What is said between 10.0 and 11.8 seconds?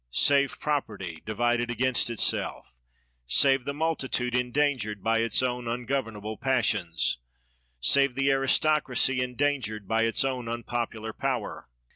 its own unpopular power.